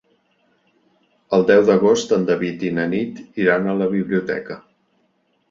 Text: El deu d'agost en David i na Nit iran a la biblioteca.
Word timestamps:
El 1.37 1.45
deu 1.51 1.61
d'agost 1.67 2.15
en 2.17 2.25
David 2.31 2.65
i 2.71 2.73
na 2.79 2.87
Nit 2.95 3.21
iran 3.45 3.69
a 3.75 3.79
la 3.83 3.93
biblioteca. 3.95 4.61